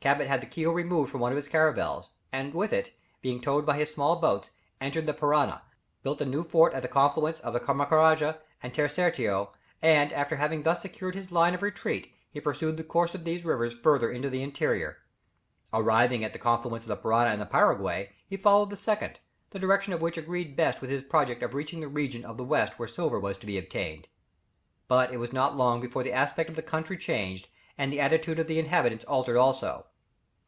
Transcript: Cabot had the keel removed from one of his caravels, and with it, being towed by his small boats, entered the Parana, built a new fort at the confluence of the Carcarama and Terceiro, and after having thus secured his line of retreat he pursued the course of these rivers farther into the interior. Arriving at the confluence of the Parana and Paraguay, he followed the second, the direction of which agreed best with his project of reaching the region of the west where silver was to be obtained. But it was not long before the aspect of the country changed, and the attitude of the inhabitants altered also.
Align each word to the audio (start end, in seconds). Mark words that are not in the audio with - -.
Cabot 0.00 0.28
had 0.28 0.40
the 0.40 0.46
keel 0.46 0.72
removed 0.72 1.10
from 1.10 1.20
one 1.20 1.32
of 1.32 1.36
his 1.36 1.48
caravels, 1.48 2.10
and 2.30 2.54
with 2.54 2.72
it, 2.72 2.96
being 3.20 3.40
towed 3.40 3.66
by 3.66 3.76
his 3.76 3.92
small 3.92 4.14
boats, 4.20 4.52
entered 4.80 5.06
the 5.06 5.12
Parana, 5.12 5.62
built 6.04 6.20
a 6.20 6.24
new 6.24 6.44
fort 6.44 6.72
at 6.72 6.82
the 6.82 6.88
confluence 6.88 7.40
of 7.40 7.52
the 7.52 7.58
Carcarama 7.58 8.38
and 8.62 8.72
Terceiro, 8.72 9.50
and 9.82 10.12
after 10.12 10.36
having 10.36 10.62
thus 10.62 10.82
secured 10.82 11.16
his 11.16 11.32
line 11.32 11.52
of 11.52 11.62
retreat 11.62 12.14
he 12.30 12.40
pursued 12.40 12.76
the 12.76 12.84
course 12.84 13.12
of 13.12 13.24
these 13.24 13.44
rivers 13.44 13.74
farther 13.74 14.12
into 14.12 14.30
the 14.30 14.40
interior. 14.40 14.98
Arriving 15.72 16.22
at 16.22 16.32
the 16.32 16.38
confluence 16.38 16.84
of 16.84 16.88
the 16.88 16.96
Parana 16.96 17.30
and 17.30 17.50
Paraguay, 17.50 18.10
he 18.28 18.36
followed 18.36 18.70
the 18.70 18.76
second, 18.76 19.18
the 19.50 19.58
direction 19.58 19.92
of 19.92 20.00
which 20.00 20.16
agreed 20.16 20.54
best 20.54 20.80
with 20.80 20.90
his 20.90 21.02
project 21.02 21.42
of 21.42 21.54
reaching 21.54 21.80
the 21.80 21.88
region 21.88 22.24
of 22.24 22.36
the 22.36 22.44
west 22.44 22.78
where 22.78 22.86
silver 22.88 23.18
was 23.18 23.36
to 23.38 23.46
be 23.46 23.58
obtained. 23.58 24.06
But 24.86 25.12
it 25.12 25.16
was 25.18 25.32
not 25.32 25.56
long 25.56 25.80
before 25.80 26.04
the 26.04 26.12
aspect 26.12 26.48
of 26.48 26.54
the 26.56 26.62
country 26.62 26.96
changed, 26.96 27.48
and 27.80 27.92
the 27.92 28.00
attitude 28.00 28.40
of 28.40 28.48
the 28.48 28.58
inhabitants 28.58 29.04
altered 29.04 29.36
also. 29.36 29.86